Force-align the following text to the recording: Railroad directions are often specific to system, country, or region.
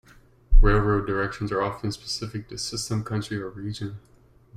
Railroad 0.61 1.05
directions 1.05 1.51
are 1.51 1.61
often 1.61 1.91
specific 1.91 2.47
to 2.47 2.57
system, 2.57 3.03
country, 3.03 3.39
or 3.39 3.49
region. 3.51 3.99